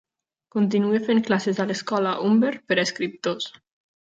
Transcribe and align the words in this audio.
Continua 0.55 1.01
fent 1.09 1.21
classes 1.27 1.61
a 1.63 1.67
l'escola 1.73 2.15
Humber 2.25 2.53
per 2.73 2.79
a 2.81 2.87
escriptors. 2.91 3.51